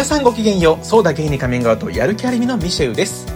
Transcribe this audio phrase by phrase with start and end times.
[0.00, 3.26] 皆さんごきげんようそうだゲイにカミングアウトやる気ありみのミシェウです。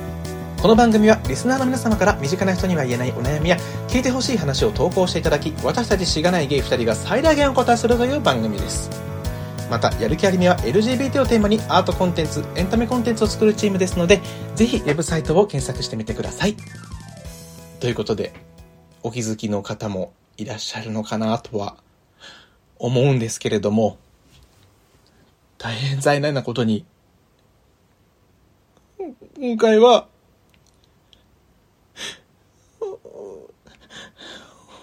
[0.63, 8.89] この番組はリスナーの皆様から身近な人には言えないお悩みや聞いてほしい話を投稿していただき私たちしがないゲイ2人が最大限お答えするという番組です。
[9.71, 14.23] またやる気ありみは LGBT をテーマにアートコンテンツエンタメコンテンツを作るチームですので
[14.55, 16.57] ぜひウェブサイトを検索してみてください。
[17.79, 18.33] ということで
[19.03, 21.77] お気づきの方もいらっしゃるのかなとは
[22.79, 23.99] 思うんですけれども
[25.65, 26.85] 大変残念なことに。
[29.39, 30.09] 今回は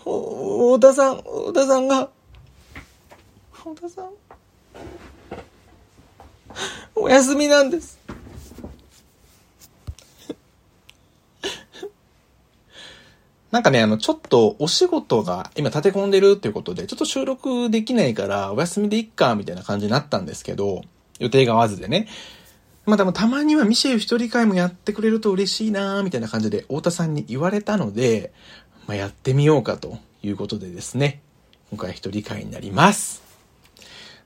[0.03, 2.09] お太田さん太田さんが
[3.51, 4.09] 太田さん
[6.95, 7.99] お休みなんです
[13.51, 20.83] なんかね、あの、ちょっとお仕事が今立て込んでるっていうことで、ちょっと収録できないからお休みでいっか、みたいな感じになったんですけど、
[21.19, 22.07] 予定が合わずでね。
[22.85, 28.33] まあでもたまにはミシェル一人会もやってくれると嬉しいなみたいな感じで太田さんに言われたので、
[28.87, 31.21] まあ、やってみようかということでですね、
[31.69, 33.21] 今回一人会になります。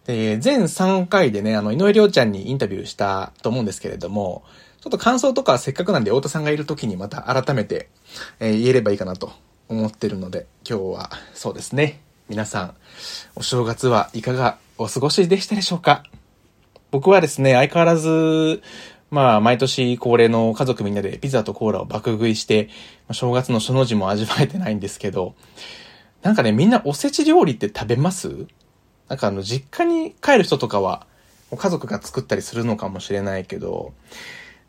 [0.05, 4.43] で、全3回でね、あの、井上亮ちゃんにインタビューしたと思うんですけれども、
[4.85, 7.89] ちょっと感想とかせっかくなんで太田さんがいる時にまた改めて、
[8.39, 9.31] えー、言えればいいかなと
[9.67, 12.01] 思ってるので、今日はそうですね。
[12.29, 12.75] 皆さん、
[13.35, 16.03] お正月はいかがお過ごしでしたでしょうか？
[16.91, 18.61] 僕はですね、相変わらず、
[19.09, 22.69] まあ、毎年恒例の家族みんなでピザとコーラを爆食いして、
[23.11, 25.33] 正月のその字も味わえてないんですけど、
[26.21, 28.45] なんかね、みんなおせち料理って食べます？
[29.09, 31.07] なんかあの、実家に帰る人とかは、
[31.57, 33.93] 家族が作ったりするのかもしれないけど、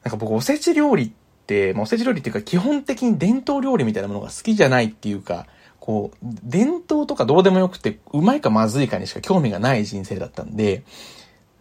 [0.07, 1.11] なんか僕おせち料理っ
[1.49, 5.49] て、まあ、おせち料理っていうか基本的に伝統料理みたいなものが好きじゃないっていうか、
[5.81, 10.85] こう、伝統とかどうでもよくて、うまいかまずいかにしか興味がない人生だったんで、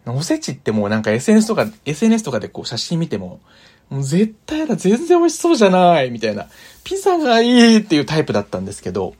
[0.06, 3.40] おせちってもうなんか SNS とか、SNS とかでこう写真見ても、
[3.90, 6.46] もう絶対やだ、全然美味しそうじゃないみたいな。
[6.84, 9.14] ピザがいいっていうタイプだったんですけど、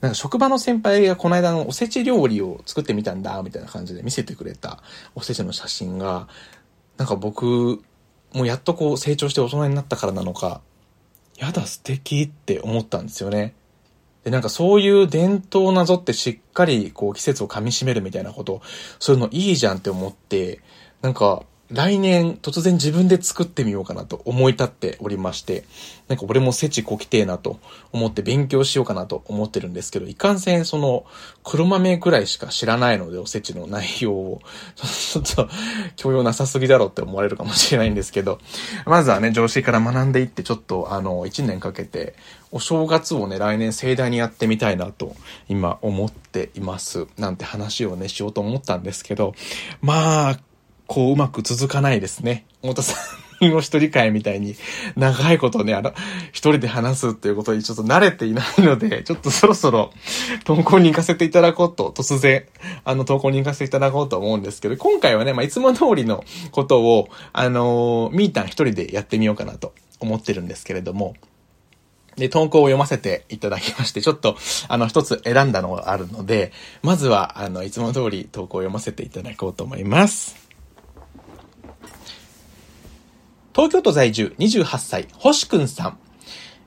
[0.00, 4.82] なんか職場の先輩がこの間のおせち料理を作ってみたんだ、みたいな感じで見せてくれた
[5.14, 6.26] おせちの写真が、
[6.96, 7.80] なんか僕、
[8.34, 10.60] もうやっとこう成長して大人になったからなのか、
[11.36, 13.54] やだ素敵って思ったんですよね。
[14.24, 18.62] で、なんかそういう伝統なぞってしっかりこう季節を噛み締めるみたいなこと、
[18.98, 20.60] そういうのいいじゃんって思って、
[21.00, 25.64] なんか来年突然自分で作ってみようかなと思い立っておりまして、
[26.08, 27.58] なんか俺もセチこきてえなと
[27.92, 31.06] 思って勉強しようかなと思ってるんですけど、いかんせんその
[31.42, 34.42] 黒豆くらいしか知らないのでおせちの内容を、
[34.76, 35.48] ちょっと
[35.96, 38.38] 教養なさすぎだろって思われるかもしれないんですけど、
[38.84, 42.14] まずはね、常識から学んでいってちょっとあの、1年かけて
[42.50, 45.16] お正月をね、来年盛大にやってみたいなと
[45.48, 47.06] 今思っています。
[47.16, 49.34] なんて話をね、しようと思ったんですけど、
[49.80, 50.40] まあ、
[50.92, 52.44] こううまく続かないですね。
[52.60, 52.98] 太田さ
[53.40, 54.56] んの一人会みたいに
[54.94, 55.94] 長いことね、あの、
[56.32, 59.90] 一人で話すっていうことにちょっと慣れていないので、ちょっとそろそろ
[60.44, 62.44] 投稿に行かせていただこうと、突然、
[62.84, 71.14] あの、投稿に行かせていただこうと思うんですけど、今回はね、まあ、いつも通りのことを、あのー、みーたん一人でやってみようかなと思ってるんですけれども、
[72.16, 74.36] で、投稿を読ませていただきまして、ちょっと、
[74.68, 76.52] あの、一つ選んだのがあるので、
[76.82, 80.41] まずは、あの、いつも通り投稿を読ませていただこうと思います。
[83.54, 85.98] 東京都在住28歳、星くんさん。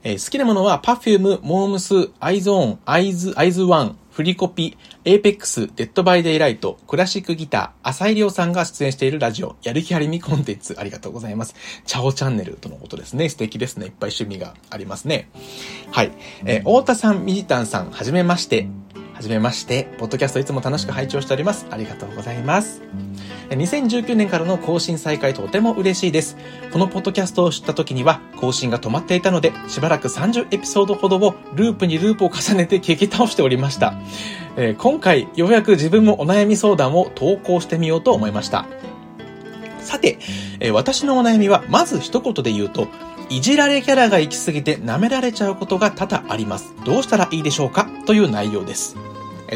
[0.04, 11.56] えー、好きなものは Perfume、モームス、アイゾーン、アイズ、アイズワン、フリコピ、エーペックス、デッドバイデイライト、クラシックギター、浅井亮さんが出演しているラジオ、やる気ありみコンテンツ、ありがとうございます。
[11.88, 13.30] チャオチャンネルとのことですね。
[13.30, 13.88] 素敵ですね。
[13.88, 15.30] いっぱい趣味がありますね。
[15.92, 16.12] はい。
[16.46, 18.68] えー、太田さん、ミジタンさん、はじめまして。
[19.16, 19.88] はじめまして。
[19.98, 21.66] ポッドキャストいつも楽しく拝聴しております。
[21.72, 22.82] ありがとうございます。
[23.48, 26.36] 2019年からの更新再開とても嬉しいです。
[26.74, 33.94] このポッドキャストを知った時には更新が止まっていたので、しばらく30エピソードほどをループにループを重ねて聞き倒しておりました。
[34.58, 38.66] えー、今回、ようやく自分もお悩み相談を投稿してみようと思いました。
[39.80, 40.20] さて、
[40.60, 42.90] えー、私のお悩みは、まず一言で言うと、
[43.30, 46.74] いじられキャラが行き過ぎて舐められちゃうことが多々あります。
[46.86, 47.88] どうしたらいいでしょうか？
[48.06, 48.96] という内容です。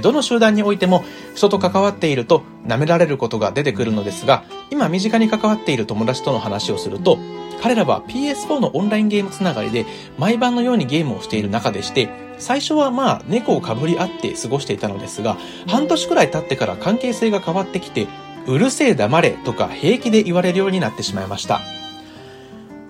[0.01, 1.03] どの集団においても
[1.35, 7.17] 人と関わっていると舐められることが出てくるのですが、今身近に関わっている友達との話をすると、
[7.61, 9.85] 彼らは PS4 のオンラインゲームつながりで
[10.17, 15.37] 毎晩のようにゲームをしている中でして、最初はまあ猫をかぶり合って過ごしていたのですが、
[15.67, 18.07] 半年くらい経ってから関係性が変わってきて、
[18.47, 21.61] うるせえ黙れとか平気で言われるようになってしまいました。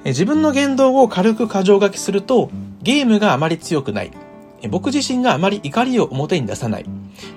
[0.06, 2.50] 自分の言動を軽く過剰書きすると、
[2.82, 4.12] ゲームがあまり強くない。
[4.70, 6.86] 僕自身があまり怒りを表に出さない。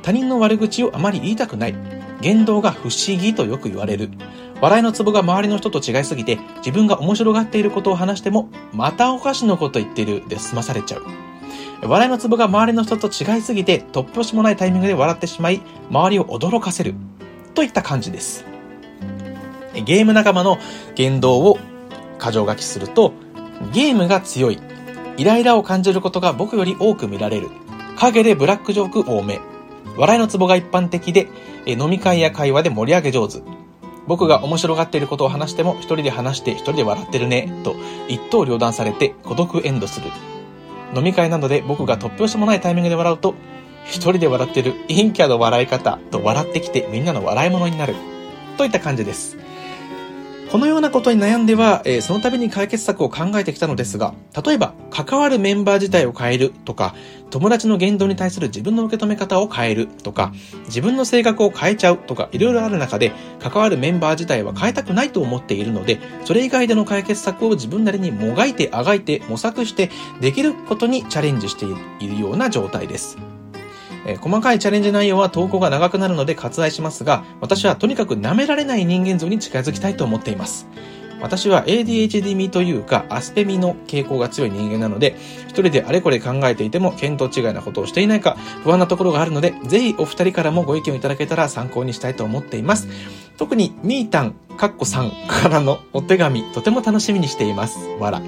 [0.02, 1.74] 他人の悪口をあまり言いたくない。
[2.20, 4.10] 言動が不思議とよく言われる。
[4.60, 11.04] 笑いのツボが周りの人と違いすぎて、自分が面白がっていることを話しても、またお菓子のこと言ってるで済まされちゃう。
[11.84, 16.94] 笑いのツボが周りの人と違いすぎて、突拍子もないタイミングで笑ってしまい、周りを驚かせる。
[17.54, 18.44] といった感じです。
[19.84, 20.58] ゲーム仲間の
[20.94, 21.58] 言動を
[22.18, 23.12] 過剰書きすると、
[23.72, 24.60] ゲームが強い。
[25.16, 27.48] イライラを感じることが僕より多く見られる。
[27.96, 29.40] 影でブラックジョーク多め。
[29.96, 31.28] 笑いのツボが一般的で、
[31.66, 33.40] 飲み会や会話で盛り上げ上手。
[34.06, 37.76] 僕が面白がっていることを話しても一人で話して一人で笑ってるね、と
[38.08, 40.08] 一刀両断されて孤独エンドする。
[40.94, 43.34] 飲み会などで僕が突拍子もないタイミングで笑うと、
[43.86, 47.94] 一人で笑ってる陰キャの笑い方と笑ってきてみんなの笑い物になる。
[48.58, 49.36] といった感じです。
[50.52, 54.12] このようなことに悩んでは、えー、その度に解決策を考えてきたのですが、
[54.44, 56.94] 例えば、関わるメンバー自体を変えるとか、
[57.30, 60.30] 友達の言動に対する自分の受け止め方を変えるとか、
[60.66, 69.88] 自分の性格を変えちゃうとか、いろいろある中で、関わるメンバー自体は変えたくないと思っているので、それ以外での解決策を自分なりにもがいてあがいて模索して、
[70.20, 73.16] できることにチャレンジしているような状態です。
[74.06, 80.66] えー、細かいチャレンジ内容は投稿が長くなるので割愛しますが、私はとにかく舐められない人間像に近づきたいと思っています。
[81.22, 92.88] 私は ADHD 味というか、アスペミの傾向が強い人間なので、一人であれこれ考えていても、見当違いなことをしていないか、不安なところがあるので、ぜひお二人からもご意見をいただけたら参考にしたいと思っています。
[93.38, 97.78] 特に、みーたん、かっこさんからのお手紙、とても楽しみにしています。
[98.00, 98.20] わら。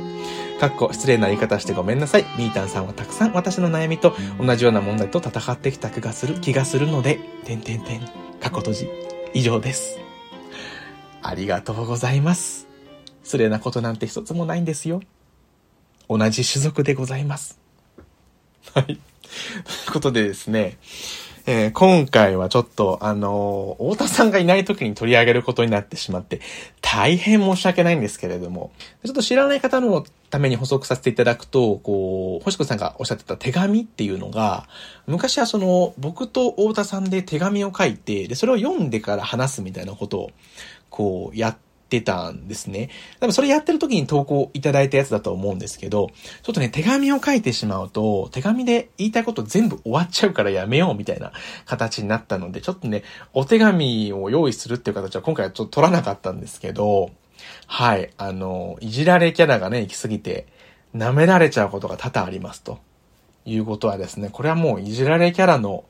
[0.64, 2.24] かっこ失礼な言い方してごめんなさい。
[2.38, 8.88] みーたんさんはたくさん私の悩みと同じような問題と戦ってきた気がする、気がするので、てんてんてん、かっこ閉じ。
[9.34, 9.98] 以上です。
[11.20, 12.66] ありがとうございます。
[13.24, 15.02] 失礼なことなんて一つもないんですよ。
[16.08, 17.60] 同じ種族でございます。
[18.72, 18.84] はい。
[18.86, 18.98] という
[19.92, 20.78] ことでですね、
[21.46, 26.40] えー、今回はちょっと、あのー、太田さんがいない時に取り上げることになってしまって、
[26.80, 28.72] 大変申し訳ないんですけれども、
[29.04, 34.66] ちょっと知らない方のために補足させていただくと、こう、星子さんがおっしゃってた手紙っていうのが、
[35.06, 40.30] 昔はその、僕と太田さんで手紙を書いて、で、それを読んでから話すみたいなことを、
[40.88, 41.56] こう、やっ
[41.98, 42.90] ってたんですね。
[43.20, 46.10] 多分それやってる時に投稿いただいたやつだと思うんですけど、
[46.42, 51.32] ちょっとね、手紙を書いてしまうと、手紙で言いたいこと全部終わっちゃうからやめようみたいな
[51.66, 53.02] 形になったので、ちょっとね、
[53.32, 57.10] お手紙を用意するっていう形は今回はちょっと取らなかったんですけど、
[57.66, 60.46] はい、あの、いじられキャラがね、行き過ぎて、
[60.94, 62.78] 舐められちゃうことが多々ありますと。
[63.46, 65.84] いうことはですね、これはもういじられキャラの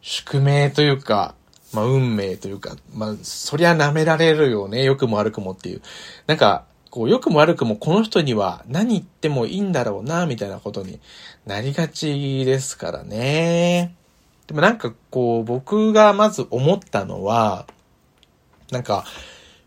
[0.00, 1.34] 宿命というか、
[1.72, 5.82] まあ、運命というか、まあ、そりゃ舐められるよね、良くも悪くもっていう。
[6.26, 11.00] なんか、こう、良くも悪くもこの人には何言ってもいいんだろうな、みたいなことに
[11.46, 13.94] なりがちですからね。
[14.46, 17.66] でもなんかこう、僕がまず思ったのは、
[18.70, 19.04] なんか、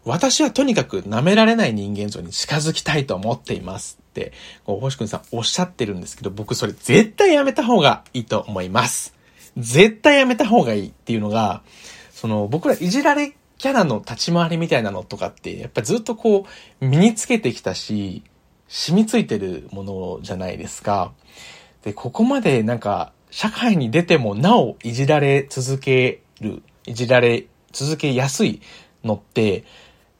[0.03, 4.33] 私はとにかく舐められない人間像に近づきたいと思っていますって、
[4.65, 9.13] こう、星くんさんおっしゃってるんですけど、僕それ絶対やめた方がいいと思います。
[9.57, 11.62] 絶対やめた方がいいっていうのが、
[12.12, 16.48] その、僕らいじられキャラの立ち回りみたいなのとかって、やっぱずっとこ
[16.81, 18.24] う、身につけてきたし、
[18.68, 21.13] 染みついてるものじゃないですか。
[21.83, 28.62] で、ここまでなんか、社会に出てもなおいじられ続ける、いじられ続けやすい
[29.03, 29.63] のって、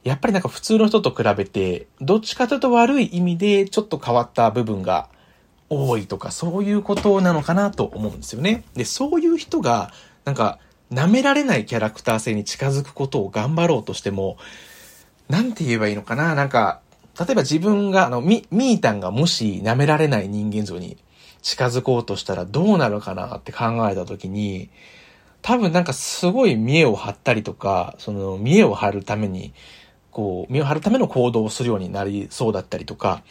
[0.04, 5.08] やっぱりなんか普通の人と比べて、どっちかというと悪い意味でちょっと変わった部分が
[5.72, 8.64] 多いとか、そういうことなのかなと思うんですよね。
[8.74, 9.92] で、そういう人が、
[10.24, 10.58] なんか、
[10.92, 14.36] 舐められないキャラクター性に近づくことを頑張ろうとしても、
[15.28, 16.34] なんて言えばいいのかな？
[16.34, 16.80] なんか、
[17.18, 20.98] 例えば自分が、あの、み、みーたんがもし舐められない人間像に
[21.40, 24.68] 近づこうとしたらどうなるかなって考えたときに、
[25.40, 29.54] 多分なんかすごい見栄を張ったりとか、その見栄を張るために、
[30.10, 33.22] こう、見栄を張るための行動をするようになりそうだったりとか、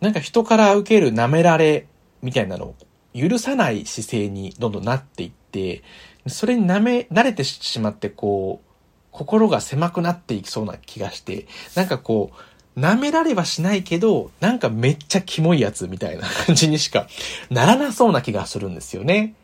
[0.00, 1.86] なんか人から受ける舐められ
[2.22, 2.74] みたいなのを
[3.14, 5.82] 許さない姿勢にどんどんなっていって、
[6.26, 8.68] それに舐め、慣れてしまって、こう、
[9.10, 12.32] 心が狭くなっていきそうな気がして、なんかこ
[12.76, 17.08] う、舐められはしないけど、なんかめっちゃキモいやつみたいな感じにしか
[17.50, 19.34] ならなそうな気がするんですよね。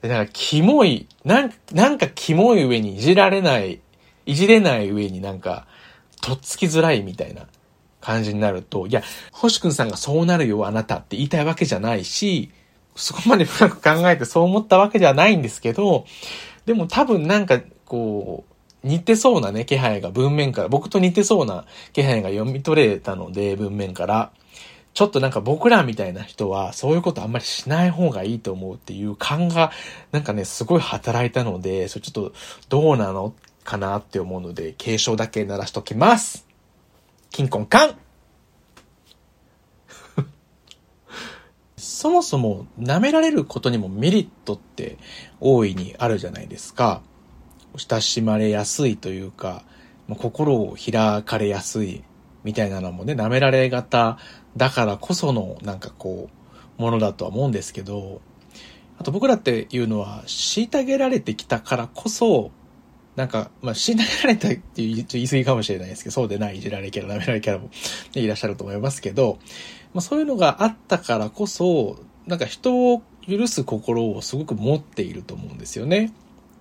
[0.00, 3.80] で、なんかキモい、なんなんかキモい上にいじられない、
[4.26, 5.66] いじれない上になんか、
[6.20, 7.46] とっつきづらいみたいな
[8.02, 12.50] 感じになると、いや、星くんさんがそうなるよ、あなたって言いたいわけじゃないし、
[12.94, 16.04] そこまで深く考えてそう思ったわけではないんですけど、
[16.66, 18.44] でも多分なんか、こ
[18.84, 24.32] う、似てそうなね、気配が文面から、僕と似てそうな気配が読み取れたので、文面から。
[24.94, 29.72] ちょっとなんか僕らみたいな人は、そういうことあんまりしない方がいいと思うっていう感が、
[30.10, 32.32] なんかね、すごい働いたので、それちょっと
[32.68, 33.32] どうなの
[33.64, 36.51] かなって思うので、継承だけ鳴らしときます。
[37.32, 37.96] 金婚カン
[41.76, 44.98] そもそも舐められることにもメリットって
[45.40, 47.02] 大いにあるじゃないですか。
[47.76, 49.64] 親しまれやすいというか、
[50.18, 52.04] 心を開かれやすい
[52.44, 54.18] みたいなのもね、舐められ方
[54.58, 56.28] だからこそのなんかこ
[56.78, 58.20] う、ものだとは思うんですけど、
[58.98, 62.50] あと僕らっていうのは、虐げられてきたからこそ、
[63.16, 67.70] なんか、まあ、虐げられたっていう言い過ぎかもしれないですけど、そうでないいじられキャラ、舐められキャラも、
[68.14, 69.38] いらっしゃると思いますけど、
[69.92, 76.12] まあ、そういうのがあったからこそ、なんか人を許す心をすごく持っていると思うんですよね。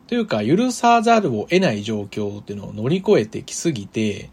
[0.08, 4.30] というか、許さざるを得ない状況っていうのを乗り越えてきすぎて、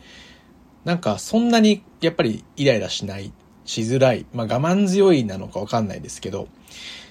[0.84, 3.32] なんかそんなにやっぱりイライラしない、
[3.64, 6.48] しづらい、まあ我慢強いなのかわかんないですけど、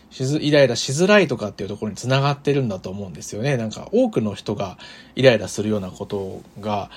[0.09, 3.57] しず、イライラしづらいとかっていうところにつながってるんだと思うんですよね。
[3.57, 4.77] なんか多くの人が
[5.15, 6.89] イライラするようなことが、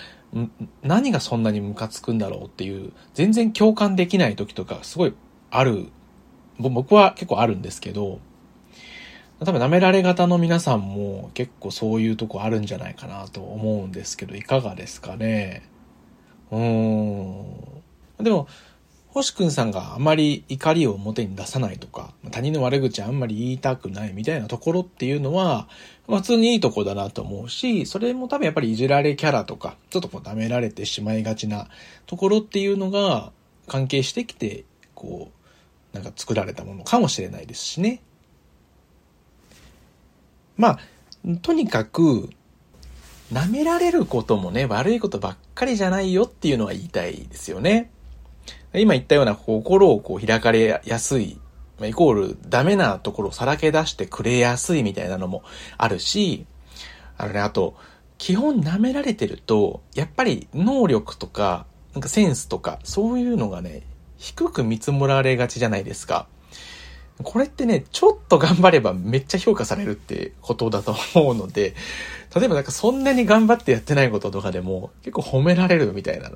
[0.82, 5.14] 何がそんなにムカつくんだろうっていう、全然共感できない時とかすごい
[5.50, 5.88] ある、
[6.58, 8.20] 僕は結構あるんですけど、
[9.44, 15.62] 多分舐められ方の皆さんも結構そういうとこあるんじゃないかなと思うんですけど、いかがですかね。
[16.50, 18.22] うーん。
[18.22, 18.48] でも、
[19.12, 25.68] 星くんさんがあまり怒りを表に出さないとか、他人の悪口あんまり言いたくないみたいなところっていうのは、
[26.06, 31.68] 普通にいいとこだなと思うし、それも多分やっぱりいじられキャラとか、ちょっとこう舐められてしまいがちな
[32.06, 33.32] ところっていうのが
[33.66, 34.64] 関係してきて、
[34.94, 35.32] こ
[35.92, 38.02] う、なんか作られたものかもしれないですしね。
[40.56, 40.78] まあ、
[41.42, 42.30] とにかく、
[43.32, 47.90] 舐められることもね、悪いことばっかりじゃないよっていうのは言いたいですよね。
[48.74, 51.38] 今言ったような心をこう開かれやすい、
[51.82, 55.42] イコールダメなところをさらけ出してくれやすいみたいなのも
[55.76, 56.46] あるし、
[57.16, 57.76] あのね、あと、
[58.18, 63.82] 基本舐められてると、やっぱり能力とか、なんかセンスとか、そういうのがね、
[64.18, 66.28] 低く見積もられがちじゃないですか。
[67.22, 71.74] これってね、ちょっと頑張ればめっちゃ評価されるってことだと思うので、
[72.34, 76.30] 例えばなんかそんなに頑張ってやってないこととかでも結構褒められるみたいな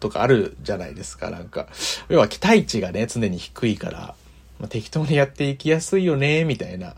[0.00, 1.66] とかあるじゃないですか、なんか。
[2.08, 4.14] 要は期待値がね、常に低いから、
[4.58, 6.94] まあ、適当にやっていきやすいよね、みたいな、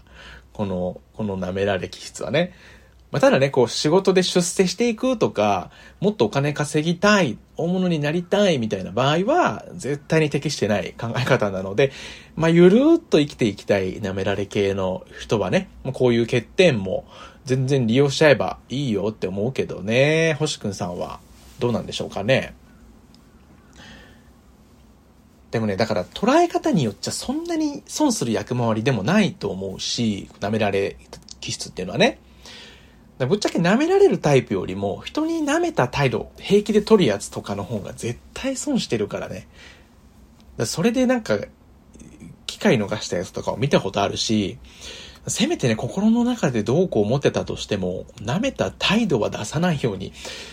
[0.52, 2.52] この、この舐められ気質はね。
[3.10, 11.90] まあ、ただね、こう仕事で出世していくとか、もっとお金稼ぎたい、大物になりたいみたいな場合は、絶対に適してない 考え方なので、
[12.36, 17.04] まあ、ゆるーっと生きていきたい舐められ系の人はね、こういう欠点も
[17.44, 21.18] 全然利用しちゃえばいいよって思うけどね、星くんさんは
[21.58, 22.54] どうなんでしょうかね。
[25.50, 30.96] でもね、だから捉え方によっちゃそんなに損する役回りでもないと思うし、舐められ
[31.40, 32.18] 気質っていうのはね。
[33.26, 39.46] ぶっちゃけ舐められるタイプよりも、人に舐めた態度、平気で取るやつとかの方が絶対損してるからね。
[40.56, 41.38] だそれでなんか、
[42.46, 44.58] 機会逃したやつとかを見たことあるし、
[45.26, 50.12] せめてね、心の中でどうこう思ってたとしても、舐めた態度は出さないように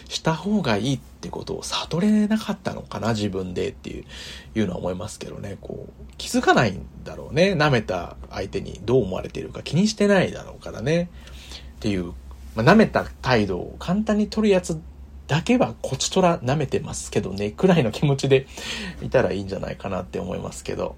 [0.09, 4.05] した方がいいってことを悟れなかったのかな、自分でっていう、
[4.55, 7.53] いうのは思いますけどね、こう、気づかないんだろうね。
[7.53, 11.09] 舐めた相手にどう思われているか気にしてないだろうからね。
[11.77, 12.13] っていう、
[12.55, 14.81] まあ、舐めた態度を簡単に取るやつ
[15.27, 18.47] だけはこちとら舐めてますけどね、くらいの気持ちで
[19.01, 20.95] いたらいいんじゃないかなって思いますけど。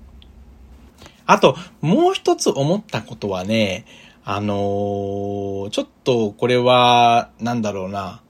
[1.30, 3.86] あと、もう一つ思ったことはね、
[4.26, 8.24] あのー、ちょっとこれは、なんだろうな。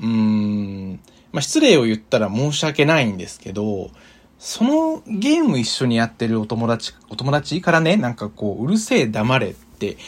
[0.00, 1.00] うーん、
[1.32, 3.90] まあ、失礼を言ったら申し訳ないんですけど、
[4.38, 9.98] そのゲーム一緒にやってるお友達、お友達からね、なんかこう、うるせえ黙れって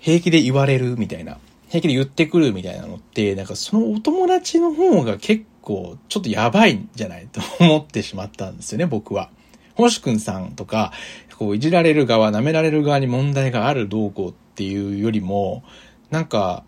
[0.00, 9.30] 平気で言われるみたいな、平気で言ってくるみたいなのって、なんかそのお友達の方が結構ちょっとやばいんじゃないと思ってしまったんですよね、僕は。
[9.82, 10.92] 星くんさんとか、
[11.38, 15.62] こう、いじられる側、舐められる側に問題があるどうこうっていうよりも、
[16.10, 16.64] なんか、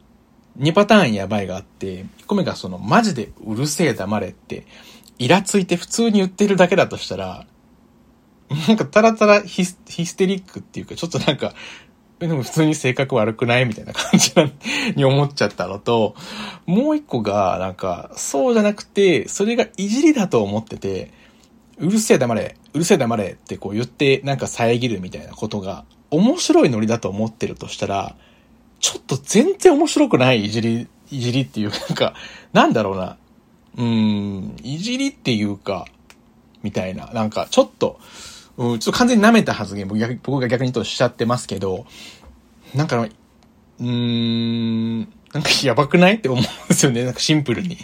[0.59, 4.67] 2パターンやばいがあって、1個目がその、マジでうるせえ黙れって、
[5.19, 7.47] イラついて普通に言ってるだけだとしたら、
[8.69, 9.77] なんかたらたらヒス
[10.17, 11.55] テリックっていうか、ちょっとなんか、
[12.21, 13.65] でも普通に性格悪くない？
[13.65, 14.35] みたいな感じ
[14.95, 16.15] に思っちゃったのと、
[16.67, 21.13] もう一個が、なんか、そうじゃなくて、それがいじりだと思ってて、
[21.79, 28.17] うるせえ黙れ、うるせえ黙れってこう言ってなんか遮るみたいなことが面白いノリだと思ってるとしたら、
[28.81, 32.15] ちょっと全然面白くないいじり、いじりっていうなんか、
[32.53, 33.17] なんだろうな。
[33.77, 35.87] うん、いじりっていうか、
[36.63, 37.07] みたいな。
[37.13, 38.01] なんか、ちょっと、
[38.57, 41.87] うん、ちょっと完全に舐めた発言、僕が逆にとしちゃってますけど、
[42.75, 45.01] なんか、うーん、
[45.33, 47.05] なんかやばくないって思うんですよね。
[47.05, 47.79] なんかシンプルに。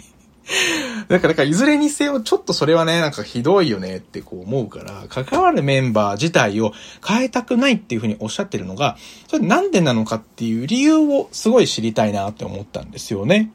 [1.09, 6.73] だから、いずれにせよ、ちょっとそれはね、なんかひどいよねってこう思うから、関わるメンバー自体を
[7.05, 8.97] 変えたくないっていうふうにおっしゃってるのが、
[9.27, 13.51] それなんでなのかっていう理由をすごい知りたいなって思ったんですよね。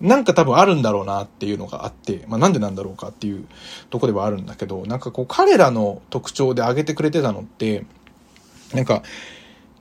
[0.00, 3.44] なんか多分あるんだろうなっていうのがあって、まあなんでなんだろうかっていう
[3.90, 7.84] とこではあるんだけど、なんかこう彼らの特徴で挙げてくれてたのって、
[8.72, 9.02] なんか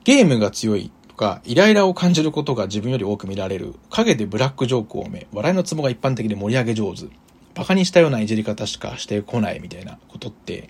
[0.03, 7.05] ゲームが強いか、イライラを感じることが自分より多く見られる、影でブラックジョークをめ、笑いのツボが一般的で盛り上げ上手、
[7.55, 10.69] 馬鹿にしたようないじり方しかしてこないみたいなことって、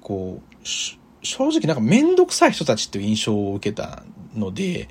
[0.00, 0.66] こう、
[1.22, 4.02] 正直なんかめんどくさい人たちっていう印象を受けた
[4.34, 4.88] ので、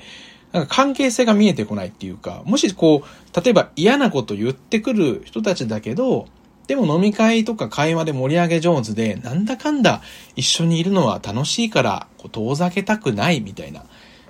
[0.51, 6.27] なんか関係性が見えてこないっていうか、もしこう、例えば嫌なこと言ってくる人たちだけど、
[6.67, 10.01] でも飲み会とか会話で盛り上げ上手で、なんだかんだ
[10.35, 13.85] 一緒にいるのは楽しいから、遠ざけたくないみたいな。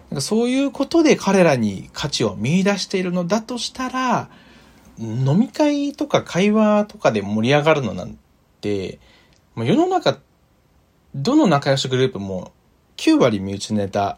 [0.10, 4.30] なんかそういうことで彼らに価値を見出しているのだとしたら、
[5.00, 8.18] 飲み会とか会話とかで盛り上がるのなん
[8.62, 9.00] て、
[9.56, 10.18] 世の中、
[11.16, 12.52] どの仲良しグループも
[12.98, 14.18] 9割身内ネタ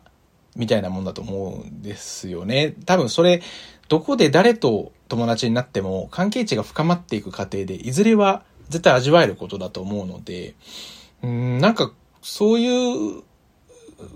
[0.56, 2.76] みたいなもんだと思うんですよね。
[2.86, 3.42] 多分それ、
[3.88, 10.56] どこで誰と友達になっても関係値が深まっていく過程で、いずれは絶対味わえることだと思うので、
[11.24, 11.92] うん、なんか
[12.22, 13.24] そういう、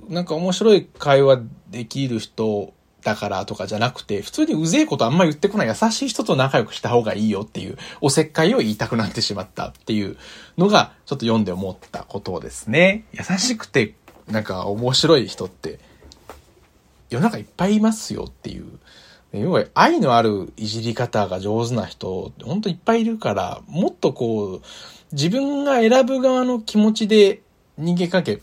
[0.09, 2.73] なんか面白い会話できる人
[3.03, 10.17] だからとかじゃなくて、普通にうぜえことあんま言ってこない優しい人と仲良くした方がいいよっていうおせっかいを言いたくなってしまったっていう
[10.57, 13.05] のがちょっと読んで思ったことですね。
[13.11, 13.95] 優しくて
[14.27, 15.79] なんか面白い人って
[17.09, 18.65] 世の中いっぱいいますよっていう。
[19.33, 24.61] 要は愛のあるいじり方が上手な人、ほんといっぱいいるから、もっとこう、
[25.11, 27.41] 自分が選ぶ側の気持ちで
[27.75, 28.39] 人間関係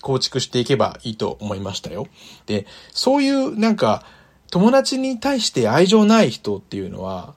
[0.00, 2.06] 構築していけばいいと思いましたよ。
[2.46, 4.04] で、そういうなんか
[4.50, 7.34] 友達に対して愛情ない人っていうのは、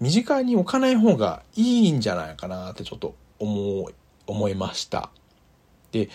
[0.00, 3.94] 身近に置かない方がいいんじゃないかなってちょっと思い、
[4.26, 5.10] 思いました。
[5.92, 6.08] で、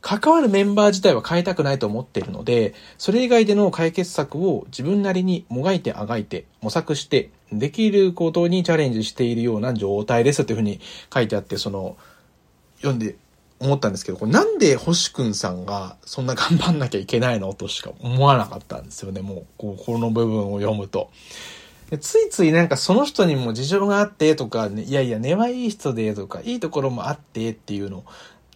[0.00, 10.80] 関わるメンバー自体は変えたくないと思っているので、それ以外での解決策を自分なりにもがいてあがいて、模索して、できることにチャレンジしているような状態ですというふうに
[11.12, 11.96] 書いてあって、その、
[12.76, 13.16] 読んで
[13.60, 21.10] 思ったんですけど、これなんで星くんさんがそんな頑張んなきゃいけないのとしか思わなかったんですよね、もう、こうこの部分を読むと。
[22.00, 28.04] ついついなんかその人にも事情があってとか、ね、いやいや根はいい人でとか、いいところもあってっていうのを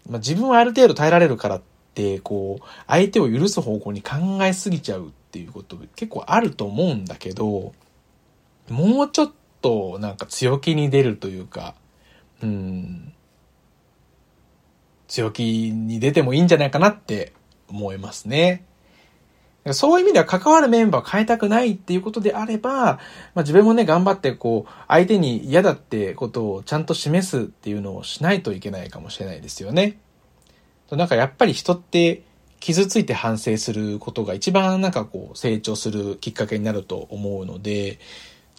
[0.09, 1.63] まあ、自分はある程度耐えられるからっ
[1.95, 7.75] て、こう、相手を許す方向に考えすぎちゃうっていうこと結構あると思うんだけど、
[8.69, 11.75] もうちょっとなんか強気に出るというか、
[12.43, 13.13] うん、
[15.09, 17.33] 強気に出てもいいんじゃないかなって
[17.69, 18.65] 思いますね。
[19.73, 22.99] そういう意味では関わるメンバーを変えたくないっていうことであれば、ま
[23.37, 29.99] あ、自分もね、頑張ってこう、相手に嫌だってことをちゃんと示すっていうのをしないといけないかもしれないですよね。
[30.91, 32.23] なんかやっぱり人って
[32.61, 37.99] 傷ついて反省することが一番なんかこう成長するきっかけになると思うので、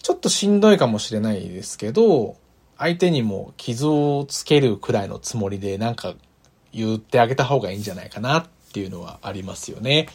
[0.01, 2.37] ちょっとしんどいかもしれないですけど、
[2.77, 6.15] 相手にも傷をつけるくらいのつもりでなんか
[6.73, 10.07] 言ってあげた方がいいんじゃないかなっていうのはありますよね。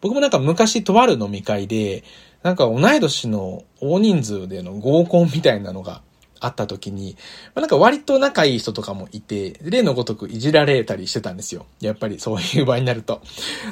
[0.00, 2.04] 僕もなんか昔とある飲み会で、
[2.42, 6.02] なんか同い年の大人数での合コンみたいなのが
[6.40, 7.16] あった時に、
[7.54, 11.66] ま、なんか割と仲いい人とかもいて、例のごとくいじられたりしてたんですよ。
[11.80, 13.20] やっぱりそういう場合になると。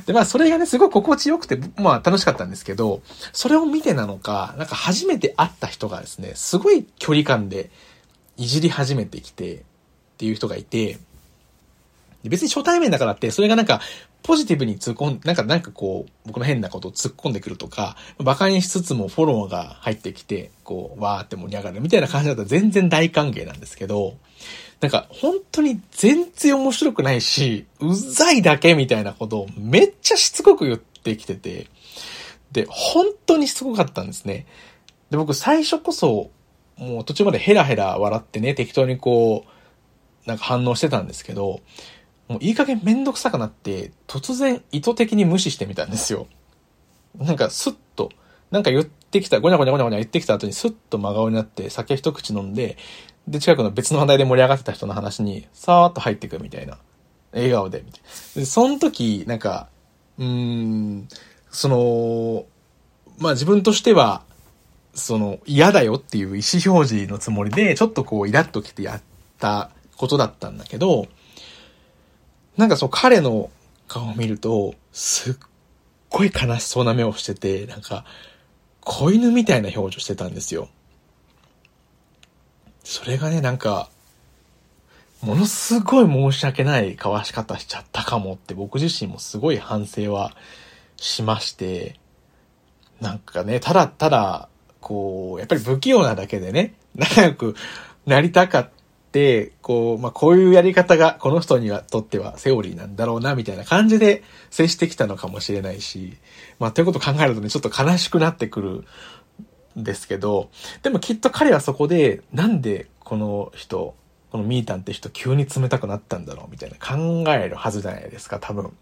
[0.07, 7.71] で、まあそれがね、すごい心地よくて、まあ楽しかったんですけど、それを見てなのか、なんか初めて会った人がですね、すごい距離感で
[8.37, 10.99] いじり始めてきて、っていう人がいて、
[12.25, 13.81] 別に初対面だからって、それがなんか、
[14.23, 24.17] ポジティブに突っ込ん、なんか、なんかこう、僕の変なことを突っ込んでくるとか、馬鹿にしつつもフォローが入ってきて、こう、わーって盛り上がるみたいな感じだったら全然大歓迎なんですけど、
[24.81, 31.69] なんか、本当に全然面白くないし、うざいだけみたいなことをめっちゃしつこく言ってきてて、
[32.53, 34.47] で、本当にしつこかったんですね。
[35.11, 36.31] で、僕最初こそ、
[36.77, 41.61] もう途中までヘラヘラ笑ってね、適当にこう、なんか反応してたんですけど、
[42.29, 46.27] もういい加減めんどくさくなって、突然意図的に無視してみたんですよ。
[47.19, 48.11] なんかスッと、
[48.51, 52.77] なんか言ってきた、ごにゃごにゃごにゃごにゃ言ってきた後にスッと真顔になって酒一口飲んで、
[53.29, 56.79] で、近くの別の話題で盛り上がってた人の話に、さーっと入ってくるみたいな。
[57.33, 58.41] 笑顔で、みたいな。
[58.41, 59.69] で、その時、なんか、
[60.19, 61.09] うーん、
[61.51, 62.45] その、
[63.19, 64.23] まあ自分としては、
[64.95, 69.03] その、嫌だよっていう意思表示のつもりで、ちょっとこう、イラッときてやっ
[69.39, 71.09] たことだったんだけど、
[72.57, 73.51] なんかそう彼の
[73.89, 75.35] 顔を見ると、すっ
[76.11, 78.05] ごい悲しそうな目をしてて、なんか、
[78.81, 80.69] 子犬みたいな表情してたんですよ。
[82.85, 83.91] それがね、なんか、
[85.23, 90.37] ものすごい申し訳ない交わし方しちゃったかもって僕自身もすごい反省は
[90.97, 91.99] しまして、
[93.01, 94.49] なんかね、ただただ、
[94.81, 97.57] こう、やっぱり不器用なだけでね、仲良く
[98.07, 98.76] なりたかって、
[99.63, 106.17] こう、まあ、こういうやり方がこの人にはとってはセオリーなんだろうな、みたいな感じで接してきたのかもしれないし、
[106.59, 108.85] まあ、ということを考えるとね、ちょっと悲しくなってくる
[109.79, 110.51] んですけど、
[110.83, 113.95] でもきっと彼はそこで、なんでこの人、
[114.31, 118.73] このミータンって人急に冷たくなったんだろうみたいな考えるはずじゃないですか、多分。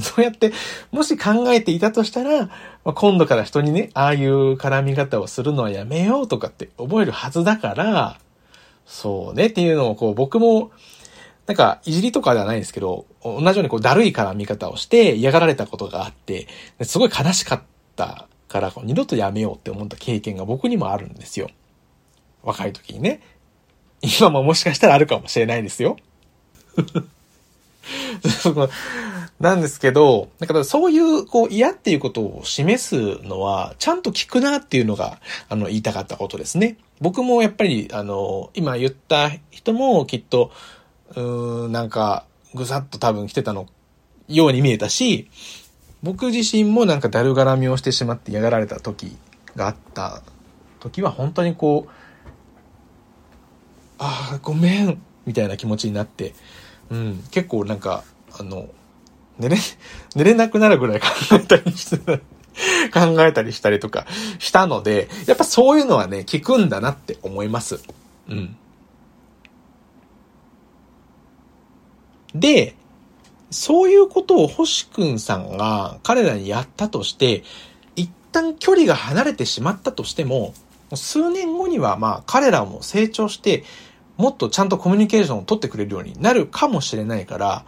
[0.00, 0.52] そうやって、
[0.90, 2.50] もし考えていたとしたら、
[2.84, 8.18] ま、今度から人にね、ああいう絡み方をするのはやめようとかって覚えるはずだから、
[8.86, 10.70] そうねっていうのをこう僕も、
[11.46, 16.48] なんか、いじりとかではないんですけど、同じようにこう、だるい絡み方をして嫌がられたことがあって、
[16.82, 17.62] すごい悲しかっ
[17.94, 21.50] たから、二度とやめようって思った経験が僕にもあるんですよ。
[22.42, 23.20] 若い時にね。
[24.02, 25.96] 今ももしかしたらあるかもしれないですよ。
[29.40, 35.18] なんですけど、だからそういう、こう、嫌っていうことを示すのは、ちゃんと聞くなっていうのが、
[35.48, 36.78] あの、言いたかったことですね。
[37.00, 40.52] 僕もやっぱり、あの、今言った人もきっと、
[41.10, 43.66] うーん、なんか、ぐさっと多分来てたの、
[44.28, 45.28] ように見えたし、
[46.02, 49.16] 僕自身もなんかだるがらみをしてしまって嫌がられた時
[49.54, 50.22] があった
[50.80, 51.90] 時は本当にこう、
[53.98, 56.34] ああ、ごめん、みたいな気持ちになって、
[56.90, 58.04] うん、結構なんか、
[58.38, 58.68] あの、
[59.38, 59.56] 寝れ、
[60.14, 62.22] 寝れなくなるぐらい考えたりして、
[62.92, 64.06] 考えたりしたりとか
[64.38, 67.80] したので、やっぱそういうのはね、効くんだなって思います。
[68.28, 68.56] うん。
[72.34, 72.74] で、
[73.50, 77.44] そういうことを星くんさんが彼らにやったとして、
[77.94, 80.54] 一旦距離が離れてしまったとしても、
[80.94, 83.64] 数年後にはまあ彼らも成長して、
[84.16, 87.66] もっとちゃんとコミュニケーションを取ってくれるようになるかもしれないから、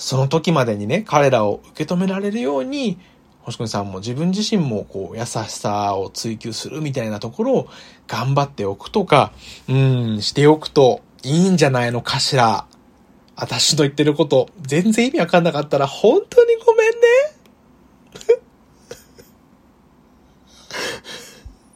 [0.00, 2.98] その時までにね、彼らを受け止められるように、
[3.42, 7.68] 星くんさんも自分自身もこう優しさを追求するみたいなところを
[8.08, 9.30] 頑張っておくとか、
[9.68, 12.66] うん、しておくといいんじゃないのかしら。
[13.36, 16.96] 私の言ってること、全然意味わかんなかったら本当にごめんね。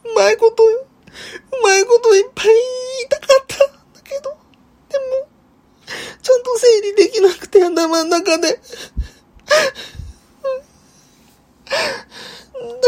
[0.03, 0.67] うまいこと、う
[1.63, 2.55] まいこといっぱい言
[3.05, 3.59] いたかったん
[3.93, 4.35] だけど、
[4.89, 5.34] でも。
[6.25, 8.47] ちゃんと整理できなくて頭の中で。
[8.47, 8.59] だ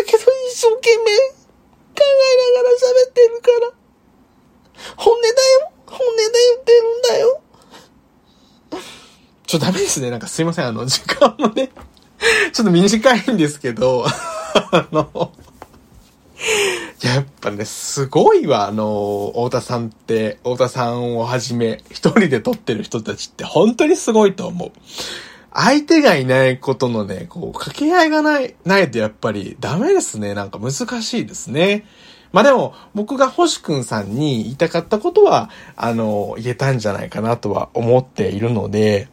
[0.03, 2.01] けど一生懸命考え
[2.55, 3.71] ながら喋ってるから。
[4.95, 5.35] 本音だよ
[5.85, 7.41] 本音で言ってるんだよ
[9.45, 10.09] ちょ、ダメですね。
[10.09, 10.65] なんかすいません。
[10.65, 11.69] あの、時間もね、
[12.53, 14.03] ちょっと短いんですけど、
[14.71, 15.31] あの、
[17.01, 24.71] やっぱね、すごいわ、あの、太田さんって、太田さんをはじめ、一人で撮ってる人たちって本当にすごいと思う。
[25.53, 30.33] 相手がいないことのね、こう、掛け合いがない、ないとやっぱりダメですね。
[30.35, 30.71] なんか難
[31.01, 31.85] しいですね。
[32.31, 39.07] まあでも、僕が星くんさんに言いたかったことは、あの、言えたんじゃないかなとは思っているので、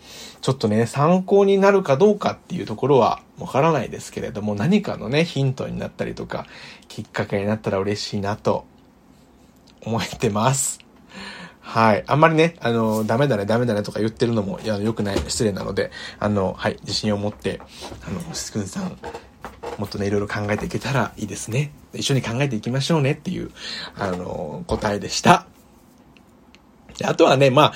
[0.44, 6.44] ちょっとね、参考になるかどうかっていうところはわからないですけれども、何かのね、ヒントになったりとか、
[6.86, 8.66] きっかけになったら嬉しいなと
[9.80, 10.80] 思ってます。
[11.62, 12.04] はい。
[12.06, 17.62] あんまりね、あの、ダメだね、ダメだねとか言ってるのも、いや、良くない、失礼なので、あの、はい、自信を持って、
[18.06, 18.98] あの、すくんさん、
[19.78, 21.72] もっとね、いろいろ考えていけたらいいですね。
[21.94, 23.50] 一緒に考えていきましょうねっていう、
[23.96, 25.46] あの、答えでした。
[27.02, 27.72] あとはね、まあ、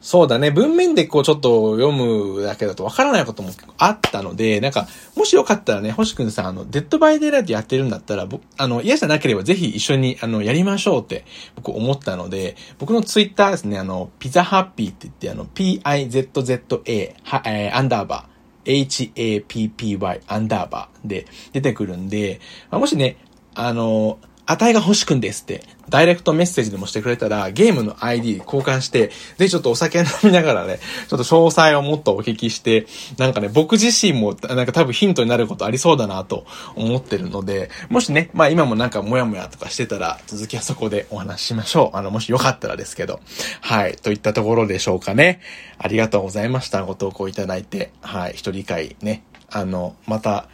[0.00, 0.52] そうだね。
[0.52, 11.24] 文面でこうちょっと読むだけだとわからないこともあったので、なんか、もしよかったらね、星くんさん、あの、 Dead by Daylight やってるんだったら、僕、あの、嫌じゃなければぜひ一緒に、あの、やりましょうって
[11.56, 23.16] 僕思ったので、僕のツイッターですね、あの、ピザハッピーって言って、あの、p-i-z-z-a、は、えー、アンダーバー、h-a-p-p-y アンダーバーで出てくるんで、まあ、もしね、
[23.54, 24.18] あの、
[24.50, 32.86] 値が欲しくんですって、ダイレクトメッセージでもしてくれたら、ゲームの ID 交換して、ぜひちょっとお酒飲みながらね、ちょっと詳細をもっとお聞きして、
[33.18, 41.96] なんかね、僕自身も、なんか多分ヒントになることありそうだなと思ってるので、もしね、まあ今もなんかモヤモヤとかしてたら、続きはそこでお話ししましょう。
[41.96, 43.20] あの、もしよかったらですけど。
[43.60, 45.40] はい、といったところでしょうかね。
[45.78, 46.82] ありがとうございました。
[46.84, 47.92] ご投稿いただいて。
[48.00, 50.48] はい、一人会ね、あの、また、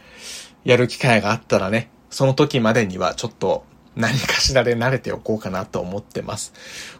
[0.63, 6.53] やる機会があったらね、その時までにはちょっと、何かしらで慣れておこうかなと思ってます。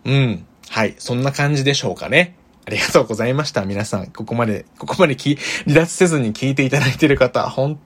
[0.05, 0.45] うん。
[0.69, 0.95] はい。
[0.97, 2.35] そんな感じでしょうかね。
[2.65, 3.65] ありがとうございました。
[3.65, 7.79] 皆さん、ここまで、ここまでき、離脱せずに聞いていただいている方、本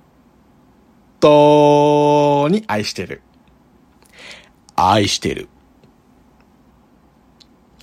[1.20, 3.22] 当に愛してる。
[4.76, 5.50] 愛してる。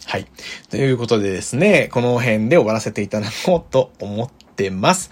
[0.07, 0.27] はい。
[0.71, 5.11] ということでですね、この辺で終わらせていただこうと思ってます。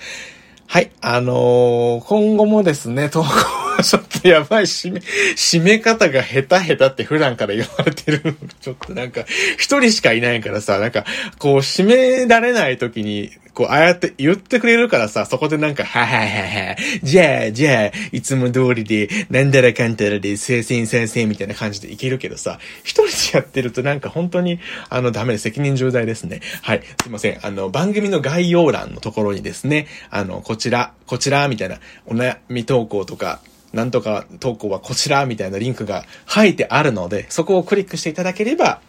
[0.67, 0.91] はい。
[1.01, 9.25] あのー、今後もですね、投稿はちょっとやばい締め、締め方が下手下手って普段から言われてるちょっとなんか、
[9.59, 11.05] 一人しかいないからさ、なんか、
[11.39, 24.59] こう、締められない時に、こう、ああやって言ってくれるからさ、そこでなんか、はははは、じゃあ、じゃあ、いつも通りで、なんだらかんだらで、先生先生みたいな感じでいけるけどさ、一人でやってるとなんか本当に、
[24.91, 26.41] あの、ダメで責任重大ですね。
[26.63, 26.83] はい。
[27.03, 27.39] すいません。
[27.47, 33.41] あの、番組の概要欄のところにですね、あの、こちら、こちら、みたいな、お悩み投稿とか、
[33.73, 38.81] なんとか投稿はこちらみたいなリンクが書いてあるので、そこをクリックしていただければ、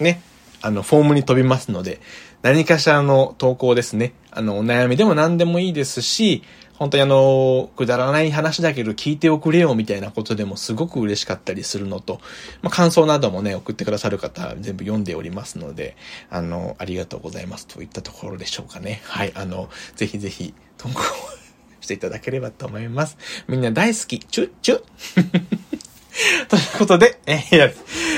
[0.00, 0.20] ね、
[0.60, 2.00] あの、フォームに飛びますので、
[2.42, 4.14] 何かしらの投稿ですね。
[4.30, 6.42] あの、お悩みでも何でもいいですし、
[6.74, 12.20] 本当にあの、くだらない話だけど聞いておくれよみたいなことでもすごく嬉しかったりするのと、
[12.60, 15.96] まあ、感想などもね、送ってくださる方全部読んでおりますので、
[16.28, 19.00] あの、ありがとうございますといったところでしょうかね。
[19.04, 21.02] はい、あの、ぜひぜひ投稿
[21.80, 23.16] していただければと思います。
[23.46, 24.18] みんな大好き。
[24.18, 24.82] チュッチュ
[26.48, 27.70] ということで、えー、や、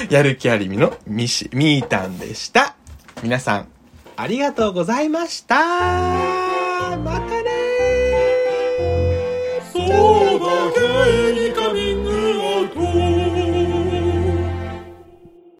[0.08, 2.76] やる気ありみのミシ、ミータンでした。
[3.22, 3.68] 皆さん、
[4.16, 5.56] ありがとうございました。
[5.56, 7.50] またね
[9.72, 9.86] そう
[10.40, 11.43] だけ